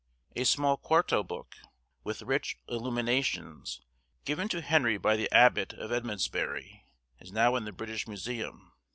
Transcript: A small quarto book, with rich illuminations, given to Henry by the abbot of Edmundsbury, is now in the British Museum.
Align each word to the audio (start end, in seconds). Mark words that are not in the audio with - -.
A 0.35 0.45
small 0.45 0.77
quarto 0.77 1.21
book, 1.21 1.57
with 2.03 2.23
rich 2.23 2.57
illuminations, 2.67 3.81
given 4.25 4.49
to 4.49 4.63
Henry 4.63 4.97
by 4.97 5.15
the 5.15 5.31
abbot 5.31 5.73
of 5.73 5.91
Edmundsbury, 5.91 6.87
is 7.19 7.31
now 7.31 7.55
in 7.55 7.65
the 7.65 7.71
British 7.71 8.07
Museum. 8.07 8.71